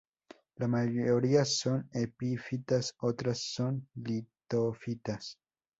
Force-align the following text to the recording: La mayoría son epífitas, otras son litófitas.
La 0.55 0.67
mayoría 0.67 1.45
son 1.45 1.87
epífitas, 1.93 2.95
otras 3.01 3.39
son 3.53 3.87
litófitas. 3.93 5.37